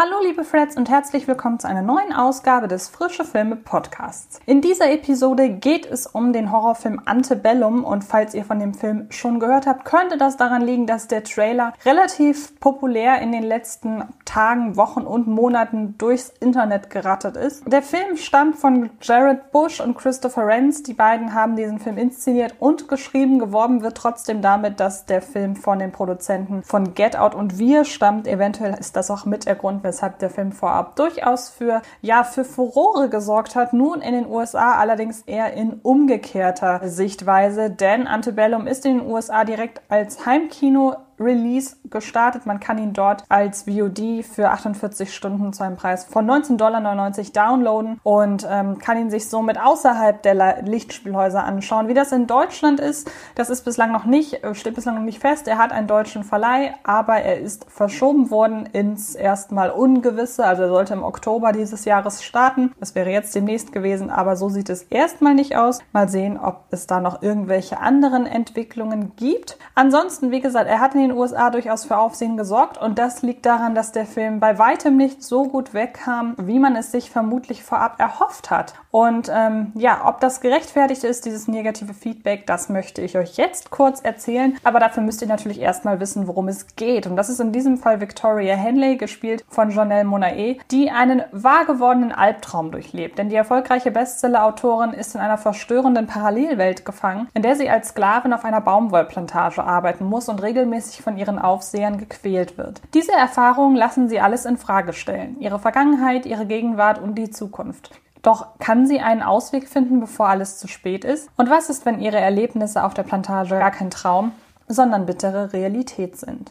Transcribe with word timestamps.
Hallo 0.00 0.14
liebe 0.22 0.44
Freds 0.44 0.76
und 0.76 0.88
herzlich 0.88 1.26
willkommen 1.26 1.58
zu 1.58 1.66
einer 1.66 1.82
neuen 1.82 2.12
Ausgabe 2.12 2.68
des 2.68 2.88
Frische 2.88 3.24
Filme 3.24 3.56
Podcasts. 3.56 4.38
In 4.46 4.60
dieser 4.60 4.92
Episode 4.92 5.48
geht 5.48 5.86
es 5.86 6.06
um 6.06 6.32
den 6.32 6.52
Horrorfilm 6.52 7.02
Antebellum 7.04 7.82
und 7.82 8.04
falls 8.04 8.32
ihr 8.32 8.44
von 8.44 8.60
dem 8.60 8.74
Film 8.74 9.08
schon 9.10 9.40
gehört 9.40 9.66
habt, 9.66 9.84
könnte 9.84 10.16
das 10.16 10.36
daran 10.36 10.62
liegen, 10.62 10.86
dass 10.86 11.08
der 11.08 11.24
Trailer 11.24 11.72
relativ 11.84 12.60
populär 12.60 13.20
in 13.20 13.32
den 13.32 13.42
letzten 13.42 14.04
Tagen, 14.24 14.76
Wochen 14.76 15.00
und 15.00 15.26
Monaten 15.26 15.98
durchs 15.98 16.28
Internet 16.38 16.90
gerattet 16.90 17.36
ist. 17.36 17.64
Der 17.66 17.82
Film 17.82 18.16
stammt 18.18 18.54
von 18.54 18.90
Jared 19.02 19.50
Bush 19.50 19.80
und 19.80 19.98
Christopher 19.98 20.46
Renz. 20.46 20.84
Die 20.84 20.94
beiden 20.94 21.34
haben 21.34 21.56
diesen 21.56 21.80
Film 21.80 21.98
inszeniert 21.98 22.54
und 22.60 22.86
geschrieben. 22.86 23.40
Geworben 23.40 23.82
wird 23.82 23.96
trotzdem 23.96 24.42
damit, 24.42 24.78
dass 24.78 25.06
der 25.06 25.22
Film 25.22 25.56
von 25.56 25.80
den 25.80 25.90
Produzenten 25.90 26.62
von 26.62 26.94
Get 26.94 27.16
Out 27.16 27.34
und 27.34 27.58
Wir 27.58 27.84
stammt. 27.84 28.28
Eventuell 28.28 28.74
ist 28.78 28.94
das 28.94 29.10
auch 29.10 29.24
mit 29.24 29.46
der 29.46 29.56
Grund, 29.56 29.82
weshalb 29.88 30.18
der 30.18 30.30
Film 30.30 30.52
vorab 30.52 30.94
durchaus 30.96 31.48
für, 31.48 31.82
ja, 32.02 32.22
für 32.22 32.44
Furore 32.44 33.08
gesorgt 33.08 33.56
hat. 33.56 33.72
Nun 33.72 34.00
in 34.02 34.12
den 34.12 34.26
USA 34.26 34.74
allerdings 34.74 35.22
eher 35.22 35.54
in 35.54 35.80
umgekehrter 35.82 36.88
Sichtweise, 36.88 37.70
denn 37.70 38.06
Antebellum 38.06 38.66
ist 38.66 38.84
in 38.86 38.98
den 38.98 39.06
USA 39.10 39.44
direkt 39.44 39.80
als 39.88 40.26
Heimkino 40.26 40.94
Release 41.20 41.76
gestartet. 41.90 42.46
Man 42.46 42.60
kann 42.60 42.78
ihn 42.78 42.92
dort 42.92 43.24
als 43.28 43.62
VOD 43.62 44.24
für 44.24 44.50
48 44.50 45.14
Stunden 45.14 45.52
zu 45.52 45.64
einem 45.64 45.76
Preis 45.76 46.04
von 46.04 46.26
19,99 46.26 46.56
Dollar 46.56 47.48
downloaden 47.48 48.00
und 48.02 48.46
ähm, 48.48 48.78
kann 48.78 48.98
ihn 48.98 49.10
sich 49.10 49.28
somit 49.28 49.60
außerhalb 49.60 50.22
der 50.22 50.62
Lichtspielhäuser 50.62 51.44
anschauen. 51.44 51.88
Wie 51.88 51.94
das 51.94 52.12
in 52.12 52.26
Deutschland 52.26 52.80
ist, 52.80 53.10
das 53.34 53.50
ist 53.50 53.64
bislang 53.64 53.92
noch 53.92 54.04
nicht, 54.04 54.44
äh, 54.44 54.54
steht 54.54 54.74
bislang 54.74 54.96
noch 54.96 55.02
nicht 55.02 55.20
fest. 55.20 55.48
Er 55.48 55.58
hat 55.58 55.72
einen 55.72 55.86
deutschen 55.86 56.24
Verleih, 56.24 56.74
aber 56.84 57.16
er 57.16 57.38
ist 57.40 57.66
verschoben 57.70 58.30
worden 58.30 58.66
ins 58.72 59.14
erstmal 59.14 59.70
Ungewisse. 59.70 60.44
Also 60.44 60.62
er 60.64 60.68
sollte 60.68 60.94
im 60.94 61.02
Oktober 61.02 61.52
dieses 61.52 61.84
Jahres 61.84 62.22
starten. 62.22 62.72
Das 62.80 62.94
wäre 62.94 63.10
jetzt 63.10 63.34
demnächst 63.34 63.72
gewesen, 63.72 64.10
aber 64.10 64.36
so 64.36 64.48
sieht 64.48 64.70
es 64.70 64.82
erstmal 64.84 65.34
nicht 65.34 65.56
aus. 65.56 65.80
Mal 65.92 66.08
sehen, 66.08 66.38
ob 66.38 66.64
es 66.70 66.86
da 66.86 67.00
noch 67.00 67.22
irgendwelche 67.22 67.80
anderen 67.80 68.26
Entwicklungen 68.26 69.12
gibt. 69.16 69.58
Ansonsten, 69.74 70.30
wie 70.30 70.40
gesagt, 70.40 70.68
er 70.68 70.80
hat 70.80 70.94
in 70.94 71.00
den 71.00 71.07
USA 71.12 71.50
durchaus 71.50 71.84
für 71.84 71.98
Aufsehen 71.98 72.36
gesorgt 72.36 72.78
und 72.78 72.98
das 72.98 73.22
liegt 73.22 73.46
daran, 73.46 73.74
dass 73.74 73.92
der 73.92 74.06
Film 74.06 74.40
bei 74.40 74.58
weitem 74.58 74.96
nicht 74.96 75.22
so 75.22 75.44
gut 75.44 75.74
wegkam, 75.74 76.34
wie 76.38 76.58
man 76.58 76.76
es 76.76 76.92
sich 76.92 77.10
vermutlich 77.10 77.62
vorab 77.62 78.00
erhofft 78.00 78.50
hat. 78.50 78.74
Und 78.90 79.30
ähm, 79.32 79.72
ja, 79.74 80.06
ob 80.06 80.20
das 80.20 80.40
gerechtfertigt 80.40 81.04
ist, 81.04 81.26
dieses 81.26 81.46
negative 81.46 81.94
Feedback, 81.94 82.46
das 82.46 82.68
möchte 82.68 83.02
ich 83.02 83.18
euch 83.18 83.36
jetzt 83.36 83.70
kurz 83.70 84.00
erzählen. 84.00 84.56
Aber 84.64 84.80
dafür 84.80 85.02
müsst 85.02 85.20
ihr 85.20 85.28
natürlich 85.28 85.60
erstmal 85.60 86.00
wissen, 86.00 86.26
worum 86.26 86.48
es 86.48 86.74
geht. 86.76 87.06
Und 87.06 87.16
das 87.16 87.28
ist 87.28 87.40
in 87.40 87.52
diesem 87.52 87.76
Fall 87.76 88.00
Victoria 88.00 88.54
Henley, 88.54 88.96
gespielt 88.96 89.44
von 89.48 89.70
Janelle 89.70 90.04
Monae, 90.04 90.58
die 90.70 90.90
einen 90.90 91.22
wahr 91.32 91.66
gewordenen 91.66 92.12
Albtraum 92.12 92.70
durchlebt. 92.70 93.18
Denn 93.18 93.28
die 93.28 93.36
erfolgreiche 93.36 93.90
Bestseller-Autorin 93.90 94.92
ist 94.92 95.14
in 95.14 95.20
einer 95.20 95.38
verstörenden 95.38 96.06
Parallelwelt 96.06 96.84
gefangen, 96.84 97.28
in 97.34 97.42
der 97.42 97.56
sie 97.56 97.68
als 97.68 97.90
Sklavin 97.90 98.32
auf 98.32 98.44
einer 98.44 98.60
Baumwollplantage 98.60 99.62
arbeiten 99.62 100.04
muss 100.06 100.28
und 100.28 100.42
regelmäßig 100.42 100.97
von 101.02 101.16
ihren 101.16 101.38
Aufsehern 101.38 101.98
gequält 101.98 102.58
wird. 102.58 102.80
Diese 102.94 103.12
Erfahrungen 103.12 103.76
lassen 103.76 104.08
sie 104.08 104.20
alles 104.20 104.44
in 104.44 104.56
Frage 104.56 104.92
stellen. 104.92 105.40
Ihre 105.40 105.58
Vergangenheit, 105.58 106.26
ihre 106.26 106.46
Gegenwart 106.46 107.00
und 107.00 107.16
die 107.16 107.30
Zukunft. 107.30 107.90
Doch 108.22 108.58
kann 108.58 108.86
sie 108.86 109.00
einen 109.00 109.22
Ausweg 109.22 109.68
finden, 109.68 110.00
bevor 110.00 110.28
alles 110.28 110.58
zu 110.58 110.68
spät 110.68 111.04
ist? 111.04 111.30
Und 111.36 111.50
was 111.50 111.70
ist, 111.70 111.86
wenn 111.86 112.00
ihre 112.00 112.18
Erlebnisse 112.18 112.84
auf 112.84 112.94
der 112.94 113.04
Plantage 113.04 113.58
gar 113.58 113.70
kein 113.70 113.90
Traum, 113.90 114.32
sondern 114.66 115.06
bittere 115.06 115.52
Realität 115.52 116.16
sind? 116.16 116.50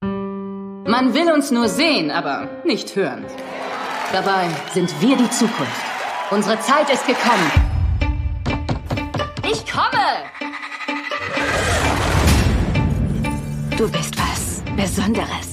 Man 0.00 1.14
will 1.14 1.32
uns 1.32 1.50
nur 1.50 1.68
sehen, 1.68 2.10
aber 2.10 2.48
nicht 2.64 2.96
hören. 2.96 3.24
Dabei 4.12 4.48
sind 4.72 5.00
wir 5.00 5.16
die 5.16 5.30
Zukunft. 5.30 5.86
Unsere 6.30 6.58
Zeit 6.60 6.90
ist 6.90 7.06
gekommen. 7.06 7.50
Ich 9.44 9.70
komme! 9.70 10.41
Du 13.82 13.88
bist 13.88 14.16
was 14.16 14.62
Besonderes. 14.76 15.51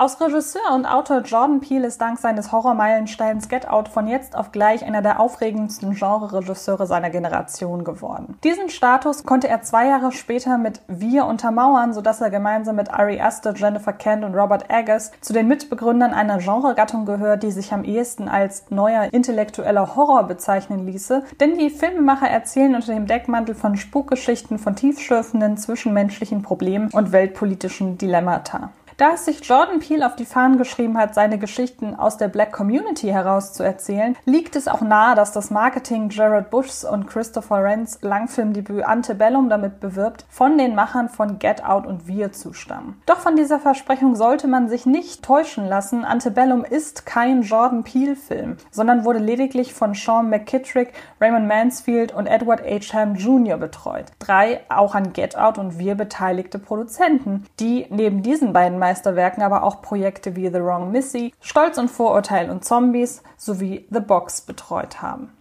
Aus 0.00 0.18
Regisseur 0.18 0.74
und 0.74 0.86
Autor 0.86 1.18
Jordan 1.18 1.60
Peele 1.60 1.86
ist 1.86 2.00
dank 2.00 2.18
seines 2.18 2.52
Horrormeilensteins 2.52 3.50
Get 3.50 3.68
Out 3.68 3.86
von 3.86 4.06
jetzt 4.06 4.34
auf 4.34 4.50
gleich 4.50 4.82
einer 4.82 5.02
der 5.02 5.20
aufregendsten 5.20 5.94
Genre-Regisseure 5.94 6.86
seiner 6.86 7.10
Generation 7.10 7.84
geworden. 7.84 8.38
Diesen 8.42 8.70
Status 8.70 9.24
konnte 9.24 9.48
er 9.48 9.60
zwei 9.60 9.88
Jahre 9.88 10.10
später 10.12 10.56
mit 10.56 10.80
Wir 10.88 11.26
untermauern, 11.26 11.92
sodass 11.92 12.22
er 12.22 12.30
gemeinsam 12.30 12.76
mit 12.76 12.90
Ari 12.90 13.20
Aster, 13.20 13.52
Jennifer 13.54 13.92
Kent 13.92 14.24
und 14.24 14.34
Robert 14.34 14.70
Eggers 14.70 15.12
zu 15.20 15.34
den 15.34 15.48
Mitbegründern 15.48 16.14
einer 16.14 16.38
Genregattung 16.38 17.04
gehört, 17.04 17.42
die 17.42 17.50
sich 17.50 17.74
am 17.74 17.84
ehesten 17.84 18.26
als 18.26 18.70
neuer 18.70 19.12
intellektueller 19.12 19.96
Horror 19.96 20.22
bezeichnen 20.22 20.86
ließe, 20.86 21.24
denn 21.40 21.58
die 21.58 21.68
Filmemacher 21.68 22.26
erzählen 22.26 22.74
unter 22.74 22.94
dem 22.94 23.06
Deckmantel 23.06 23.54
von 23.54 23.76
Spukgeschichten 23.76 24.58
von 24.58 24.74
tiefschürfenden 24.74 25.58
zwischenmenschlichen 25.58 26.40
Problemen 26.40 26.88
und 26.88 27.12
weltpolitischen 27.12 27.98
Dilemmata. 27.98 28.70
Da 29.00 29.12
es 29.14 29.24
sich 29.24 29.42
Jordan 29.42 29.78
Peele 29.78 30.04
auf 30.04 30.14
die 30.14 30.26
Fahnen 30.26 30.58
geschrieben 30.58 30.98
hat, 30.98 31.14
seine 31.14 31.38
Geschichten 31.38 31.94
aus 31.94 32.18
der 32.18 32.28
Black 32.28 32.52
Community 32.52 33.06
heraus 33.06 33.54
zu 33.54 33.62
erzählen, 33.62 34.14
liegt 34.26 34.56
es 34.56 34.68
auch 34.68 34.82
nahe, 34.82 35.16
dass 35.16 35.32
das 35.32 35.50
Marketing 35.50 36.10
Jared 36.10 36.50
Bushs 36.50 36.84
und 36.84 37.06
Christopher 37.06 37.62
Wrens 37.62 38.00
Langfilmdebüt 38.02 38.84
Antebellum 38.84 39.48
damit 39.48 39.80
bewirbt, 39.80 40.26
von 40.28 40.58
den 40.58 40.74
Machern 40.74 41.08
von 41.08 41.38
Get 41.38 41.64
Out 41.64 41.86
und 41.86 42.08
Wir 42.08 42.32
zu 42.32 42.52
stammen. 42.52 43.00
Doch 43.06 43.20
von 43.20 43.36
dieser 43.36 43.58
Versprechung 43.58 44.16
sollte 44.16 44.48
man 44.48 44.68
sich 44.68 44.84
nicht 44.84 45.24
täuschen 45.24 45.66
lassen. 45.66 46.04
Antebellum 46.04 46.62
ist 46.62 47.06
kein 47.06 47.40
Jordan 47.40 47.84
Peele-Film, 47.84 48.58
sondern 48.70 49.06
wurde 49.06 49.20
lediglich 49.20 49.72
von 49.72 49.94
Sean 49.94 50.28
McKittrick, 50.28 50.92
Raymond 51.22 51.48
Mansfield 51.48 52.12
und 52.12 52.26
Edward 52.26 52.60
H. 52.60 52.92
Ham 52.92 53.14
Jr. 53.14 53.56
betreut. 53.56 54.04
Drei 54.18 54.60
auch 54.68 54.94
an 54.94 55.14
Get 55.14 55.38
Out 55.38 55.56
und 55.56 55.78
Wir 55.78 55.94
beteiligte 55.94 56.58
Produzenten, 56.58 57.46
die 57.60 57.86
neben 57.88 58.22
diesen 58.22 58.52
beiden 58.52 58.78
Meisterwerken 58.90 59.44
aber 59.44 59.62
auch 59.62 59.82
Projekte 59.82 60.34
wie 60.34 60.48
The 60.48 60.60
Wrong 60.60 60.90
Missy, 60.90 61.32
Stolz 61.40 61.78
und 61.78 61.88
Vorurteil 61.88 62.50
und 62.50 62.64
Zombies 62.64 63.22
sowie 63.36 63.86
The 63.90 64.00
Box 64.00 64.40
betreut 64.40 65.00
haben. 65.00 65.32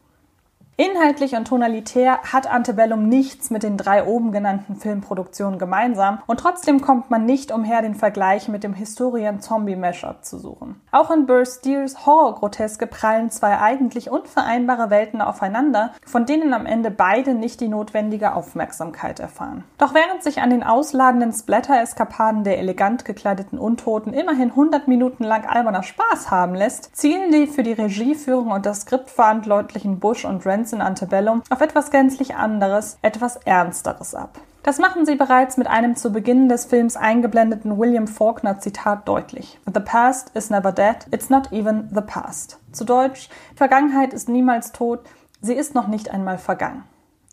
Inhaltlich 0.79 1.35
und 1.35 1.45
tonalitär 1.45 2.19
hat 2.23 2.50
Antebellum 2.50 3.09
nichts 3.09 3.50
mit 3.50 3.63
den 3.63 3.75
drei 3.75 4.06
oben 4.06 4.31
genannten 4.31 4.78
Filmproduktionen 4.78 5.59
gemeinsam 5.59 6.19
und 6.25 6.40
trotzdem 6.40 6.79
kommt 6.79 7.09
man 7.09 7.25
nicht 7.25 7.51
umher, 7.51 7.81
den 7.81 7.95
Vergleich 7.95 8.47
mit 8.47 8.63
dem 8.63 8.73
Historien-Zombie-Mashup 8.73 10.23
zu 10.23 10.40
suchen. 10.40 10.79
Auch 10.94 11.12
in 11.12 11.25
Burst 11.25 11.59
Steers 11.59 12.06
Horrorgroteske 12.06 12.88
prallen 12.88 13.29
zwei 13.29 13.59
eigentlich 13.59 14.09
unvereinbare 14.09 14.90
Welten 14.90 15.22
aufeinander, 15.22 15.91
von 16.06 16.25
denen 16.25 16.53
am 16.53 16.66
Ende 16.66 16.91
beide 16.91 17.34
nicht 17.34 17.59
die 17.59 17.67
notwendige 17.67 18.34
Aufmerksamkeit 18.34 19.19
erfahren. 19.19 19.66
Doch 19.79 19.94
während 19.94 20.23
sich 20.23 20.41
an 20.41 20.50
den 20.50 20.63
ausladenden 20.63 21.34
Splatter-Eskapaden 21.34 22.46
der 22.46 22.57
elegant 22.57 23.03
gekleideten 23.03 23.59
Untoten 23.59 24.13
immerhin 24.13 24.51
100 24.51 24.88
Minuten 24.88 25.25
lang 25.25 25.46
alberner 25.46 25.84
Spaß 25.84 26.31
haben 26.31 26.56
lässt, 26.56 26.96
zielen 26.96 27.34
die 27.34 27.47
für 27.47 27.63
die 27.63 27.73
Regieführung 27.73 28.51
und 28.51 28.66
das 28.66 28.84
Skript 28.84 29.09
verantwortlichen 29.09 30.00
Bush 30.00 30.23
und 30.23 30.46
Renz 30.46 30.69
in 30.74 30.81
Antebellum 30.81 31.44
auf 31.50 31.62
etwas 31.62 31.91
gänzlich 31.91 32.35
anderes, 32.35 32.97
etwas 33.02 33.38
Ernsteres 33.38 34.16
ab. 34.16 34.40
Das 34.63 34.78
machen 34.78 35.06
sie 35.06 35.16
bereits 35.16 35.56
mit 35.57 35.68
einem 35.68 35.96
zu 35.96 36.12
Beginn 36.12 36.50
des 36.50 36.66
Films 36.66 36.97
eingeblendeten 36.97 37.78
William 37.78 38.07
Faulkner 38.07 38.59
Zitat 38.59 39.08
deutlich. 39.08 39.58
The 39.66 39.79
past 39.79 40.35
is 40.35 40.50
never 40.50 40.72
dead, 40.72 41.08
it's 41.12 41.29
not 41.29 41.52
even 41.53 41.90
the 41.94 42.02
past. 42.02 42.59
Zu 42.72 42.84
Deutsch, 42.84 43.29
Vergangenheit 43.56 44.13
ist 44.13 44.28
niemals 44.28 44.72
tot, 44.72 45.02
sie 45.41 45.53
ist 45.53 45.75
noch 45.75 45.88
nicht 45.88 46.11
einmal 46.11 46.38
vergangen. 46.38 46.84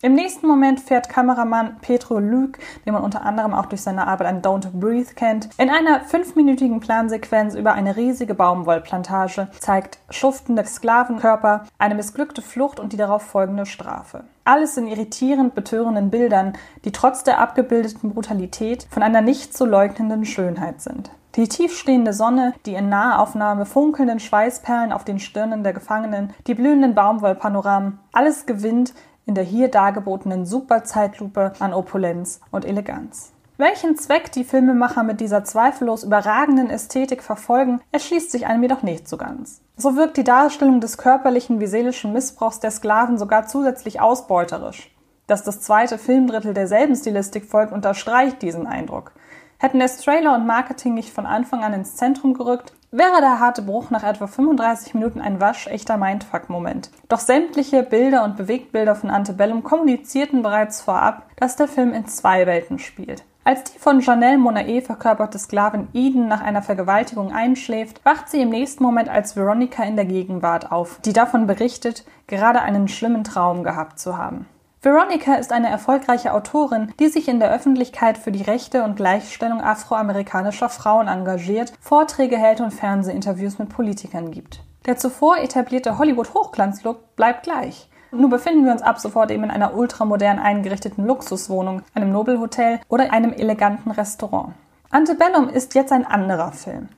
Im 0.02 0.12
nächsten 0.12 0.46
Moment 0.46 0.80
fährt 0.80 1.08
Kameramann 1.08 1.78
Petro 1.80 2.18
Luc, 2.18 2.58
den 2.84 2.92
man 2.92 3.02
unter 3.02 3.24
anderem 3.24 3.54
auch 3.54 3.64
durch 3.64 3.80
seine 3.80 4.06
Arbeit 4.06 4.28
an 4.28 4.42
Don't 4.42 4.78
Breathe 4.78 5.14
kennt, 5.14 5.48
in 5.56 5.70
einer 5.70 6.00
fünfminütigen 6.00 6.80
Plansequenz 6.80 7.54
über 7.54 7.72
eine 7.72 7.96
riesige 7.96 8.34
Baumwollplantage, 8.34 9.48
zeigt 9.58 9.98
schuftende 10.10 10.66
Sklavenkörper, 10.66 11.64
eine 11.78 11.94
missglückte 11.94 12.42
Flucht 12.42 12.78
und 12.78 12.92
die 12.92 12.98
darauf 12.98 13.22
folgende 13.22 13.64
Strafe. 13.64 14.24
Alles 14.44 14.76
in 14.76 14.86
irritierend 14.86 15.54
betörenden 15.54 16.10
Bildern, 16.10 16.52
die 16.84 16.92
trotz 16.92 17.24
der 17.24 17.40
abgebildeten 17.40 18.12
Brutalität 18.12 18.86
von 18.90 19.02
einer 19.02 19.22
nicht 19.22 19.56
zu 19.56 19.64
leugnenden 19.64 20.26
Schönheit 20.26 20.82
sind. 20.82 21.10
Die 21.36 21.48
tiefstehende 21.48 22.12
Sonne, 22.12 22.54
die 22.64 22.74
in 22.74 22.90
Nahaufnahme 22.90 23.64
funkelnden 23.64 24.20
Schweißperlen 24.20 24.92
auf 24.92 25.04
den 25.04 25.18
Stirnen 25.18 25.62
der 25.62 25.72
Gefangenen, 25.72 26.32
die 26.46 26.54
blühenden 26.54 26.94
Baumwollpanoramen, 26.94 27.98
alles 28.12 28.46
gewinnt 28.46 28.94
in 29.26 29.34
der 29.34 29.44
hier 29.44 29.68
dargebotenen 29.68 30.46
Superzeitlupe 30.46 31.52
an 31.58 31.74
Opulenz 31.74 32.40
und 32.50 32.64
Eleganz. 32.64 33.32
Welchen 33.58 33.96
Zweck 33.96 34.32
die 34.32 34.44
Filmemacher 34.44 35.02
mit 35.02 35.20
dieser 35.20 35.42
zweifellos 35.42 36.04
überragenden 36.04 36.68
Ästhetik 36.68 37.22
verfolgen, 37.22 37.80
erschließt 37.90 38.30
sich 38.30 38.46
einem 38.46 38.62
jedoch 38.62 38.82
nicht 38.82 39.08
so 39.08 39.16
ganz. 39.16 39.62
So 39.76 39.96
wirkt 39.96 40.18
die 40.18 40.24
Darstellung 40.24 40.80
des 40.80 40.98
körperlichen 40.98 41.58
wie 41.58 41.66
seelischen 41.66 42.12
Missbrauchs 42.12 42.60
der 42.60 42.70
Sklaven 42.70 43.18
sogar 43.18 43.46
zusätzlich 43.46 44.00
ausbeuterisch. 44.00 44.94
Dass 45.26 45.42
das 45.42 45.60
zweite 45.60 45.98
Filmdrittel 45.98 46.54
derselben 46.54 46.94
Stilistik 46.94 47.46
folgt, 47.46 47.72
unterstreicht 47.72 48.42
diesen 48.42 48.66
Eindruck. 48.66 49.12
Hätten 49.58 49.80
es 49.80 49.96
Trailer 49.98 50.34
und 50.34 50.46
Marketing 50.46 50.92
nicht 50.92 51.12
von 51.12 51.24
Anfang 51.24 51.64
an 51.64 51.72
ins 51.72 51.96
Zentrum 51.96 52.34
gerückt, 52.34 52.74
wäre 52.90 53.20
der 53.20 53.40
harte 53.40 53.62
Bruch 53.62 53.90
nach 53.90 54.02
etwa 54.02 54.26
35 54.26 54.94
Minuten 54.94 55.20
ein 55.20 55.40
waschechter 55.40 55.96
Mindfuck-Moment. 55.96 56.90
Doch 57.08 57.20
sämtliche 57.20 57.82
Bilder 57.82 58.24
und 58.24 58.36
Bewegtbilder 58.36 58.94
von 58.94 59.10
Antebellum 59.10 59.62
kommunizierten 59.62 60.42
bereits 60.42 60.80
vorab, 60.80 61.26
dass 61.36 61.56
der 61.56 61.68
Film 61.68 61.92
in 61.92 62.06
zwei 62.06 62.46
Welten 62.46 62.78
spielt. 62.78 63.24
Als 63.44 63.62
die 63.62 63.78
von 63.78 64.00
Janelle 64.00 64.38
Monae 64.38 64.80
verkörperte 64.80 65.38
Sklavin 65.38 65.86
Eden 65.94 66.26
nach 66.26 66.40
einer 66.40 66.62
Vergewaltigung 66.62 67.32
einschläft, 67.32 68.04
wacht 68.04 68.28
sie 68.28 68.42
im 68.42 68.48
nächsten 68.48 68.82
Moment 68.82 69.08
als 69.08 69.36
Veronica 69.36 69.84
in 69.84 69.94
der 69.94 70.04
Gegenwart 70.04 70.72
auf, 70.72 70.98
die 71.04 71.12
davon 71.12 71.46
berichtet, 71.46 72.04
gerade 72.26 72.60
einen 72.60 72.88
schlimmen 72.88 73.22
Traum 73.22 73.62
gehabt 73.62 74.00
zu 74.00 74.18
haben. 74.18 74.46
Veronica 74.86 75.34
ist 75.34 75.52
eine 75.52 75.68
erfolgreiche 75.68 76.32
Autorin, 76.32 76.92
die 77.00 77.08
sich 77.08 77.26
in 77.26 77.40
der 77.40 77.52
Öffentlichkeit 77.52 78.16
für 78.16 78.30
die 78.30 78.44
Rechte 78.44 78.84
und 78.84 78.94
Gleichstellung 78.94 79.60
afroamerikanischer 79.60 80.68
Frauen 80.68 81.08
engagiert, 81.08 81.72
Vorträge 81.80 82.36
hält 82.36 82.60
und 82.60 82.70
Fernsehinterviews 82.72 83.58
mit 83.58 83.68
Politikern 83.68 84.30
gibt. 84.30 84.60
Der 84.86 84.96
zuvor 84.96 85.38
etablierte 85.38 85.98
Hollywood-Hochglanzlook 85.98 87.16
bleibt 87.16 87.42
gleich. 87.42 87.88
Nun 88.12 88.30
befinden 88.30 88.64
wir 88.64 88.70
uns 88.70 88.82
ab 88.82 89.00
sofort 89.00 89.32
eben 89.32 89.42
in 89.42 89.50
einer 89.50 89.74
ultramodern 89.74 90.38
eingerichteten 90.38 91.04
Luxuswohnung, 91.04 91.82
einem 91.92 92.12
Nobelhotel 92.12 92.78
oder 92.88 93.12
einem 93.12 93.32
eleganten 93.32 93.90
Restaurant. 93.90 94.54
Antebellum 94.90 95.48
ist 95.48 95.74
jetzt 95.74 95.90
ein 95.90 96.06
anderer 96.06 96.52
Film. 96.52 96.90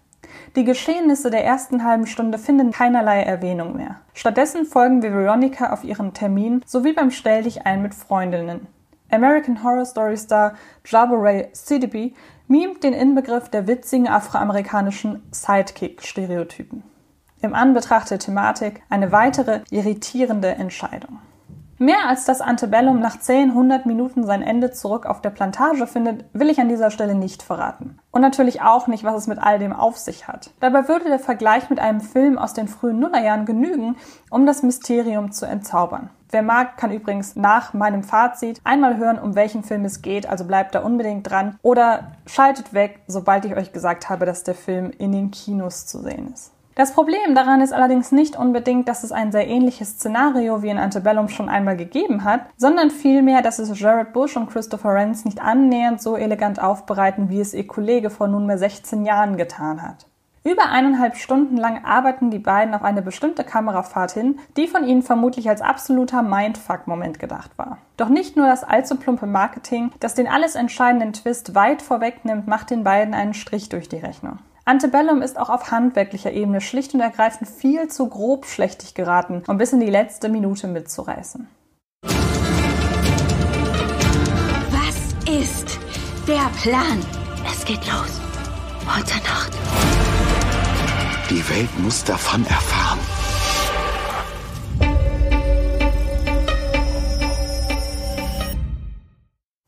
Die 0.56 0.64
Geschehnisse 0.64 1.30
der 1.30 1.44
ersten 1.44 1.84
halben 1.84 2.06
Stunde 2.06 2.38
finden 2.38 2.72
keinerlei 2.72 3.22
Erwähnung 3.22 3.76
mehr. 3.76 3.96
Stattdessen 4.14 4.64
folgen 4.64 5.02
wir 5.02 5.12
Veronica 5.12 5.72
auf 5.72 5.84
ihren 5.84 6.14
Termin 6.14 6.62
sowie 6.66 6.92
beim 6.92 7.10
Stell 7.10 7.42
dich 7.42 7.66
ein 7.66 7.82
mit 7.82 7.94
Freundinnen. 7.94 8.66
American 9.10 9.62
Horror 9.62 9.86
Story 9.86 10.16
Star 10.16 10.54
Jabba 10.84 11.16
Ray 11.16 11.48
Sidibe 11.52 12.12
mimt 12.46 12.82
den 12.82 12.92
Inbegriff 12.92 13.48
der 13.48 13.66
witzigen 13.66 14.08
afroamerikanischen 14.08 15.22
Sidekick-Stereotypen. 15.30 16.82
Im 17.40 17.54
Anbetracht 17.54 18.10
der 18.10 18.18
Thematik 18.18 18.82
eine 18.90 19.12
weitere 19.12 19.60
irritierende 19.70 20.48
Entscheidung. 20.48 21.20
Mehr 21.80 22.08
als 22.08 22.24
das 22.24 22.40
Antebellum 22.40 22.98
nach 22.98 23.20
10, 23.20 23.50
100 23.50 23.86
Minuten 23.86 24.26
sein 24.26 24.42
Ende 24.42 24.72
zurück 24.72 25.06
auf 25.06 25.20
der 25.20 25.30
Plantage 25.30 25.86
findet, 25.86 26.24
will 26.32 26.50
ich 26.50 26.60
an 26.60 26.68
dieser 26.68 26.90
Stelle 26.90 27.14
nicht 27.14 27.44
verraten. 27.44 28.00
Und 28.10 28.20
natürlich 28.20 28.62
auch 28.62 28.88
nicht, 28.88 29.04
was 29.04 29.14
es 29.14 29.26
mit 29.28 29.38
all 29.38 29.60
dem 29.60 29.72
auf 29.72 29.96
sich 29.96 30.26
hat. 30.26 30.50
Dabei 30.58 30.88
würde 30.88 31.04
der 31.04 31.20
Vergleich 31.20 31.70
mit 31.70 31.78
einem 31.78 32.00
Film 32.00 32.36
aus 32.36 32.52
den 32.52 32.66
frühen 32.66 32.98
Nullerjahren 32.98 33.46
genügen, 33.46 33.94
um 34.28 34.44
das 34.44 34.64
Mysterium 34.64 35.30
zu 35.30 35.46
entzaubern. 35.46 36.10
Wer 36.30 36.42
mag, 36.42 36.76
kann 36.76 36.90
übrigens 36.90 37.36
nach 37.36 37.72
meinem 37.74 38.02
Fazit 38.02 38.60
einmal 38.64 38.96
hören, 38.96 39.20
um 39.20 39.36
welchen 39.36 39.62
Film 39.62 39.84
es 39.84 40.02
geht, 40.02 40.28
also 40.28 40.44
bleibt 40.44 40.74
da 40.74 40.80
unbedingt 40.80 41.30
dran 41.30 41.60
oder 41.62 42.12
schaltet 42.26 42.74
weg, 42.74 43.00
sobald 43.06 43.44
ich 43.44 43.54
euch 43.54 43.72
gesagt 43.72 44.10
habe, 44.10 44.26
dass 44.26 44.42
der 44.42 44.56
Film 44.56 44.90
in 44.98 45.12
den 45.12 45.30
Kinos 45.30 45.86
zu 45.86 46.02
sehen 46.02 46.32
ist. 46.34 46.50
Das 46.78 46.92
Problem 46.92 47.34
daran 47.34 47.60
ist 47.60 47.72
allerdings 47.72 48.12
nicht 48.12 48.38
unbedingt, 48.38 48.86
dass 48.86 49.02
es 49.02 49.10
ein 49.10 49.32
sehr 49.32 49.48
ähnliches 49.48 49.94
Szenario 49.94 50.62
wie 50.62 50.68
in 50.68 50.78
Antebellum 50.78 51.28
schon 51.28 51.48
einmal 51.48 51.76
gegeben 51.76 52.22
hat, 52.22 52.42
sondern 52.56 52.92
vielmehr, 52.92 53.42
dass 53.42 53.58
es 53.58 53.80
Jared 53.80 54.12
Bush 54.12 54.36
und 54.36 54.48
Christopher 54.48 54.94
Renz 54.94 55.24
nicht 55.24 55.42
annähernd 55.42 56.00
so 56.00 56.14
elegant 56.16 56.62
aufbereiten, 56.62 57.30
wie 57.30 57.40
es 57.40 57.52
ihr 57.52 57.66
Kollege 57.66 58.10
vor 58.10 58.28
nunmehr 58.28 58.58
16 58.58 59.04
Jahren 59.04 59.36
getan 59.36 59.82
hat. 59.82 60.06
Über 60.44 60.70
eineinhalb 60.70 61.16
Stunden 61.16 61.56
lang 61.56 61.84
arbeiten 61.84 62.30
die 62.30 62.38
beiden 62.38 62.72
auf 62.72 62.84
eine 62.84 63.02
bestimmte 63.02 63.42
Kamerafahrt 63.42 64.12
hin, 64.12 64.38
die 64.56 64.68
von 64.68 64.86
ihnen 64.86 65.02
vermutlich 65.02 65.48
als 65.48 65.62
absoluter 65.62 66.22
Mindfuck-Moment 66.22 67.18
gedacht 67.18 67.50
war. 67.56 67.78
Doch 67.96 68.08
nicht 68.08 68.36
nur 68.36 68.46
das 68.46 68.62
allzu 68.62 68.94
plumpe 68.94 69.26
Marketing, 69.26 69.90
das 69.98 70.14
den 70.14 70.28
alles 70.28 70.54
entscheidenden 70.54 71.12
Twist 71.12 71.56
weit 71.56 71.82
vorwegnimmt, 71.82 72.46
macht 72.46 72.70
den 72.70 72.84
beiden 72.84 73.14
einen 73.14 73.34
Strich 73.34 73.68
durch 73.68 73.88
die 73.88 73.96
Rechnung. 73.96 74.38
Antebellum 74.68 75.22
ist 75.22 75.38
auch 75.38 75.48
auf 75.48 75.70
handwerklicher 75.70 76.30
Ebene 76.30 76.60
schlicht 76.60 76.92
und 76.92 77.00
ergreifend 77.00 77.48
viel 77.48 77.88
zu 77.88 78.06
grob 78.06 78.44
schlechtig 78.44 78.92
geraten, 78.92 79.42
um 79.46 79.56
bis 79.56 79.72
in 79.72 79.80
die 79.80 79.88
letzte 79.88 80.28
Minute 80.28 80.68
mitzureißen. 80.68 81.48
Was 84.70 84.98
ist 85.26 85.78
der 86.26 86.50
Plan? 86.62 87.02
Es 87.50 87.64
geht 87.64 87.80
los. 87.86 88.20
Heute 88.94 89.16
Nacht. 89.24 89.52
Die 91.30 91.48
Welt 91.48 91.78
muss 91.78 92.04
davon 92.04 92.44
erfahren. 92.44 92.87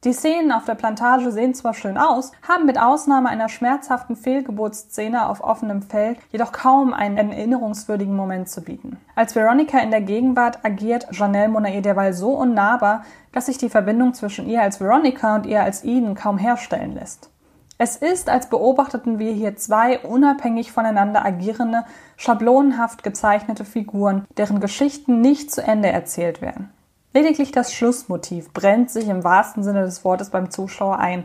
Die 0.02 0.14
Szenen 0.14 0.50
auf 0.50 0.64
der 0.64 0.76
Plantage 0.76 1.30
sehen 1.30 1.52
zwar 1.52 1.74
schön 1.74 1.98
aus, 1.98 2.32
haben 2.48 2.64
mit 2.64 2.80
Ausnahme 2.80 3.28
einer 3.28 3.50
schmerzhaften 3.50 4.16
Fehlgeburtsszene 4.16 5.28
auf 5.28 5.44
offenem 5.44 5.82
Feld 5.82 6.16
jedoch 6.32 6.52
kaum 6.52 6.94
einen 6.94 7.18
erinnerungswürdigen 7.18 8.16
Moment 8.16 8.48
zu 8.48 8.62
bieten. 8.62 8.96
Als 9.14 9.36
Veronica 9.36 9.78
in 9.80 9.90
der 9.90 10.00
Gegenwart 10.00 10.64
agiert 10.64 11.08
Janelle 11.10 11.50
Monae 11.50 11.82
derweil 11.82 12.14
so 12.14 12.30
unnahbar, 12.30 13.04
dass 13.32 13.44
sich 13.44 13.58
die 13.58 13.68
Verbindung 13.68 14.14
zwischen 14.14 14.48
ihr 14.48 14.62
als 14.62 14.80
Veronica 14.80 15.34
und 15.34 15.44
ihr 15.44 15.62
als 15.62 15.84
Eden 15.84 16.14
kaum 16.14 16.38
herstellen 16.38 16.94
lässt. 16.94 17.28
Es 17.76 17.96
ist, 17.96 18.30
als 18.30 18.48
beobachteten 18.48 19.18
wir 19.18 19.32
hier 19.32 19.56
zwei 19.56 19.98
unabhängig 19.98 20.72
voneinander 20.72 21.26
agierende, 21.26 21.84
schablonenhaft 22.16 23.02
gezeichnete 23.02 23.66
Figuren, 23.66 24.24
deren 24.38 24.60
Geschichten 24.60 25.20
nicht 25.20 25.52
zu 25.52 25.62
Ende 25.62 25.90
erzählt 25.90 26.40
werden. 26.40 26.70
Lediglich 27.12 27.50
das 27.50 27.72
Schlussmotiv 27.74 28.52
brennt 28.52 28.90
sich 28.90 29.08
im 29.08 29.24
wahrsten 29.24 29.64
Sinne 29.64 29.82
des 29.82 30.04
Wortes 30.04 30.30
beim 30.30 30.50
Zuschauer 30.50 30.98
ein, 30.98 31.24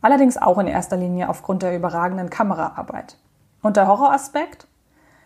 allerdings 0.00 0.36
auch 0.36 0.58
in 0.58 0.68
erster 0.68 0.96
Linie 0.96 1.28
aufgrund 1.28 1.62
der 1.62 1.76
überragenden 1.76 2.30
Kameraarbeit. 2.30 3.16
Und 3.60 3.76
der 3.76 3.88
Horroraspekt? 3.88 4.68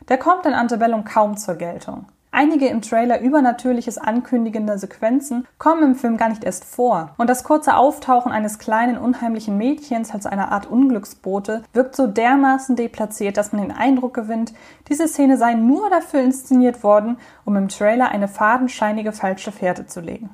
Der 0.09 0.17
kommt 0.17 0.47
in 0.47 0.55
Antebellum 0.55 1.05
kaum 1.05 1.37
zur 1.37 1.57
Geltung. 1.57 2.07
Einige 2.31 2.69
im 2.69 2.83
Trailer 2.83 3.21
übernatürliches 3.21 3.97
ankündigende 3.97 4.79
Sequenzen 4.79 5.47
kommen 5.57 5.83
im 5.83 5.95
Film 5.95 6.19
gar 6.19 6.29
nicht 6.29 6.45
erst 6.45 6.65
vor. 6.65 7.15
Und 7.17 7.31
das 7.31 7.43
kurze 7.43 7.77
Auftauchen 7.77 8.31
eines 8.31 8.59
kleinen 8.59 8.99
unheimlichen 8.99 9.57
Mädchens 9.57 10.13
als 10.13 10.27
eine 10.27 10.53
Art 10.53 10.67
Unglücksbote 10.67 11.63
wirkt 11.73 11.97
so 11.97 12.07
dermaßen 12.07 12.77
deplatziert, 12.77 13.37
dass 13.39 13.53
man 13.53 13.63
den 13.63 13.73
Eindruck 13.73 14.15
gewinnt, 14.15 14.53
diese 14.89 15.09
Szene 15.09 15.39
sei 15.39 15.55
nur 15.55 15.89
dafür 15.89 16.21
inszeniert 16.21 16.83
worden, 16.83 17.17
um 17.47 17.57
im 17.57 17.69
Trailer 17.69 18.11
eine 18.11 18.29
fadenscheinige 18.29 19.13
falsche 19.13 19.51
Fährte 19.51 19.87
zu 19.87 20.01
legen. 20.01 20.31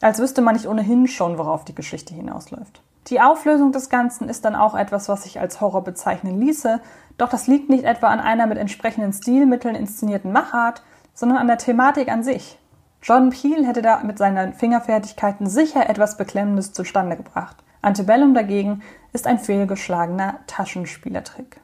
Als 0.00 0.18
wüsste 0.18 0.42
man 0.42 0.54
nicht 0.54 0.68
ohnehin 0.68 1.06
schon, 1.06 1.38
worauf 1.38 1.64
die 1.64 1.74
Geschichte 1.74 2.14
hinausläuft. 2.14 2.82
Die 3.08 3.20
Auflösung 3.20 3.72
des 3.72 3.88
Ganzen 3.88 4.28
ist 4.28 4.44
dann 4.44 4.54
auch 4.54 4.74
etwas, 4.74 5.08
was 5.08 5.22
sich 5.22 5.40
als 5.40 5.60
Horror 5.60 5.82
bezeichnen 5.82 6.38
ließe, 6.40 6.80
doch 7.16 7.28
das 7.28 7.46
liegt 7.46 7.70
nicht 7.70 7.84
etwa 7.84 8.08
an 8.08 8.20
einer 8.20 8.46
mit 8.46 8.58
entsprechenden 8.58 9.12
Stilmitteln 9.12 9.74
inszenierten 9.74 10.30
Machart, 10.30 10.82
sondern 11.18 11.38
an 11.38 11.48
der 11.48 11.58
Thematik 11.58 12.12
an 12.12 12.22
sich. 12.22 12.60
Jordan 13.02 13.30
Peele 13.30 13.66
hätte 13.66 13.82
da 13.82 14.04
mit 14.04 14.18
seinen 14.18 14.54
Fingerfertigkeiten 14.54 15.48
sicher 15.48 15.90
etwas 15.90 16.16
Beklemmendes 16.16 16.72
zustande 16.72 17.16
gebracht. 17.16 17.56
Antebellum 17.82 18.34
dagegen 18.34 18.82
ist 19.12 19.26
ein 19.26 19.40
fehlgeschlagener 19.40 20.36
Taschenspielertrick. 20.46 21.60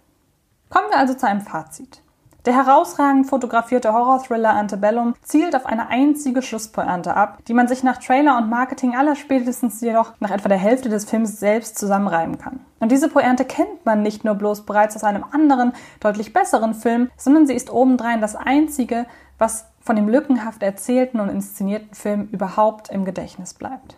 Kommen 0.71 0.91
wir 0.91 0.99
also 0.99 1.15
zu 1.15 1.29
einem 1.29 1.41
Fazit. 1.41 2.03
Der 2.47 2.55
herausragend 2.55 3.27
fotografierte 3.27 3.95
Horror-Thriller 3.95 4.51
Antebellum 4.51 5.15
zielt 5.23 5.57
auf 5.57 5.65
eine 5.65 5.89
einzige 5.89 6.43
Schlusspointe 6.43 7.17
ab, 7.17 7.39
die 7.47 7.55
man 7.55 7.69
sich 7.69 7.83
nach 7.83 7.97
Trailer 7.97 8.37
und 8.37 8.51
Marketing 8.51 8.95
allerspätestens 8.97 9.81
jedoch 9.81 10.13
nach 10.21 10.31
etwa 10.31 10.51
der 10.51 10.59
Hälfte 10.59 10.91
des 10.91 11.07
Films 11.07 11.41
selbst 11.41 11.79
zusammenreimen 11.79 12.37
kann. 12.37 12.61
Und 12.81 12.93
diese 12.93 13.09
Pointe 13.09 13.47
kennt 13.47 13.87
man 13.87 14.03
nicht 14.03 14.25
nur 14.25 14.35
bloß 14.35 14.67
bereits 14.67 14.95
aus 14.95 15.05
einem 15.05 15.25
anderen, 15.31 15.73
deutlich 16.01 16.35
besseren 16.35 16.75
Film, 16.75 17.11
sondern 17.17 17.47
sie 17.47 17.55
ist 17.55 17.73
obendrein 17.73 18.21
das 18.21 18.37
einzige, 18.37 19.07
was 19.39 19.67
von 19.81 19.97
dem 19.97 20.09
lückenhaft 20.09 20.63
erzählten 20.63 21.21
und 21.21 21.29
inszenierten 21.29 21.95
Film 21.95 22.29
überhaupt 22.31 22.89
im 22.91 23.05
Gedächtnis 23.05 23.55
bleibt. 23.55 23.97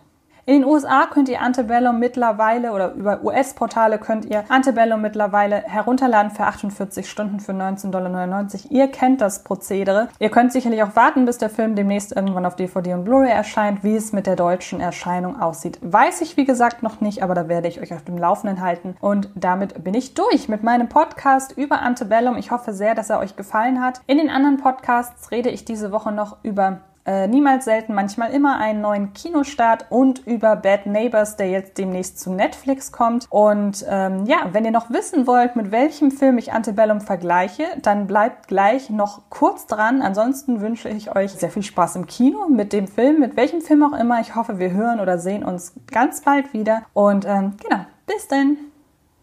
In 0.49 0.61
den 0.61 0.63
USA 0.63 1.07
könnt 1.07 1.27
ihr 1.27 1.41
Antebellum 1.41 1.99
mittlerweile 1.99 2.71
oder 2.71 2.93
über 2.93 3.21
US-Portale 3.21 3.97
könnt 3.97 4.23
ihr 4.23 4.45
Antebellum 4.47 5.01
mittlerweile 5.01 5.57
herunterladen 5.63 6.31
für 6.31 6.45
48 6.45 7.09
Stunden 7.09 7.41
für 7.41 7.51
19,99 7.51 7.91
Dollar. 7.91 8.47
Ihr 8.69 8.87
kennt 8.87 9.19
das 9.19 9.43
Prozedere. 9.43 10.07
Ihr 10.19 10.29
könnt 10.29 10.53
sicherlich 10.53 10.81
auch 10.83 10.95
warten, 10.95 11.25
bis 11.25 11.37
der 11.37 11.49
Film 11.49 11.75
demnächst 11.75 12.15
irgendwann 12.15 12.45
auf 12.45 12.55
DVD 12.55 12.93
und 12.93 13.03
Blu-ray 13.03 13.29
erscheint. 13.29 13.83
Wie 13.83 13.97
es 13.97 14.13
mit 14.13 14.25
der 14.25 14.37
deutschen 14.37 14.79
Erscheinung 14.79 15.37
aussieht, 15.37 15.79
weiß 15.81 16.21
ich 16.21 16.37
wie 16.37 16.45
gesagt 16.45 16.81
noch 16.81 17.01
nicht, 17.01 17.23
aber 17.23 17.35
da 17.35 17.49
werde 17.49 17.67
ich 17.67 17.81
euch 17.81 17.93
auf 17.93 18.05
dem 18.05 18.17
Laufenden 18.17 18.61
halten. 18.61 18.95
Und 19.01 19.27
damit 19.35 19.83
bin 19.83 19.95
ich 19.95 20.13
durch 20.13 20.47
mit 20.47 20.63
meinem 20.63 20.87
Podcast 20.87 21.57
über 21.57 21.81
Antebellum. 21.81 22.37
Ich 22.37 22.51
hoffe 22.51 22.71
sehr, 22.71 22.95
dass 22.95 23.09
er 23.09 23.19
euch 23.19 23.35
gefallen 23.35 23.83
hat. 23.83 23.99
In 24.07 24.17
den 24.17 24.29
anderen 24.29 24.55
Podcasts 24.55 25.29
rede 25.29 25.49
ich 25.49 25.65
diese 25.65 25.91
Woche 25.91 26.13
noch 26.13 26.37
über 26.43 26.77
äh, 27.07 27.27
Niemals 27.27 27.65
selten, 27.65 27.93
manchmal 27.93 28.31
immer 28.31 28.59
einen 28.59 28.81
neuen 28.81 29.13
Kinostart 29.13 29.85
und 29.89 30.27
über 30.27 30.57
Bad 30.57 30.85
Neighbors, 30.85 31.37
der 31.37 31.49
jetzt 31.49 31.77
demnächst 31.77 32.19
zu 32.19 32.31
Netflix 32.31 32.91
kommt. 32.91 33.27
Und 33.29 33.85
ähm, 33.89 34.25
ja, 34.25 34.49
wenn 34.51 34.65
ihr 34.65 34.71
noch 34.71 34.91
wissen 34.91 35.25
wollt, 35.25 35.55
mit 35.55 35.71
welchem 35.71 36.11
Film 36.11 36.37
ich 36.37 36.51
Antebellum 36.51 36.99
vergleiche, 36.99 37.63
dann 37.81 38.07
bleibt 38.07 38.47
gleich 38.47 38.89
noch 38.89 39.21
kurz 39.29 39.65
dran. 39.67 40.01
Ansonsten 40.01 40.61
wünsche 40.61 40.89
ich 40.89 41.15
euch 41.15 41.31
sehr 41.31 41.49
viel 41.49 41.63
Spaß 41.63 41.95
im 41.95 42.05
Kino 42.05 42.49
mit 42.49 42.73
dem 42.73 42.87
Film, 42.87 43.19
mit 43.19 43.37
welchem 43.37 43.61
Film 43.61 43.83
auch 43.83 43.97
immer. 43.97 44.19
Ich 44.19 44.35
hoffe, 44.35 44.59
wir 44.59 44.71
hören 44.71 44.99
oder 44.99 45.17
sehen 45.17 45.45
uns 45.45 45.73
ganz 45.89 46.21
bald 46.21 46.53
wieder. 46.53 46.83
Und 46.93 47.25
ähm, 47.25 47.53
genau, 47.63 47.85
bis 48.05 48.27
denn. 48.27 48.57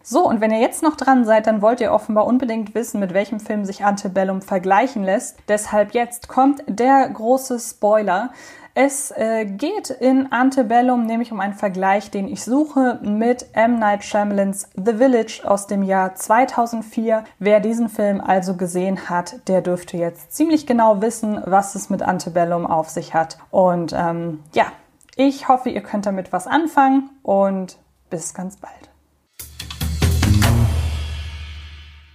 So, 0.06 0.28
und 0.28 0.42
wenn 0.42 0.50
ihr 0.50 0.60
jetzt 0.60 0.82
noch 0.82 0.96
dran 0.96 1.24
seid, 1.24 1.46
dann 1.46 1.62
wollt 1.62 1.80
ihr 1.80 1.90
offenbar 1.90 2.26
unbedingt 2.26 2.74
wissen, 2.74 3.00
mit 3.00 3.14
welchem 3.14 3.40
Film 3.40 3.64
sich 3.64 3.86
Antebellum 3.86 4.42
vergleichen 4.42 5.02
lässt. 5.02 5.38
Deshalb 5.48 5.94
jetzt 5.94 6.28
kommt 6.28 6.62
der 6.68 7.08
große 7.08 7.58
Spoiler. 7.58 8.30
Es 8.74 9.12
äh, 9.12 9.46
geht 9.46 9.88
in 9.88 10.30
Antebellum 10.30 11.06
nämlich 11.06 11.32
um 11.32 11.40
einen 11.40 11.54
Vergleich, 11.54 12.10
den 12.10 12.28
ich 12.28 12.44
suche 12.44 12.98
mit 13.02 13.46
M. 13.54 13.78
Night 13.78 14.04
Shyamalans 14.04 14.68
The 14.76 14.92
Village 14.96 15.40
aus 15.44 15.68
dem 15.68 15.82
Jahr 15.82 16.14
2004. 16.14 17.24
Wer 17.38 17.60
diesen 17.60 17.88
Film 17.88 18.20
also 18.20 18.56
gesehen 18.56 19.08
hat, 19.08 19.48
der 19.48 19.62
dürfte 19.62 19.96
jetzt 19.96 20.34
ziemlich 20.34 20.66
genau 20.66 21.00
wissen, 21.00 21.40
was 21.46 21.76
es 21.76 21.88
mit 21.88 22.02
Antebellum 22.02 22.66
auf 22.66 22.90
sich 22.90 23.14
hat. 23.14 23.38
Und 23.50 23.94
ähm, 23.96 24.40
ja, 24.52 24.66
ich 25.16 25.48
hoffe, 25.48 25.70
ihr 25.70 25.82
könnt 25.82 26.04
damit 26.04 26.30
was 26.30 26.46
anfangen 26.46 27.08
und 27.22 27.78
bis 28.10 28.34
ganz 28.34 28.58
bald. 28.58 28.93